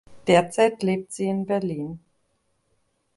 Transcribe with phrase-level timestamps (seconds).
[0.25, 1.99] Derzeit lebt sie in Berlin.